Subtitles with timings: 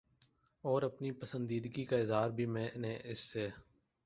[0.63, 3.47] اور اپنی پسندیدگی کا اظہار بھی میں نے اس سے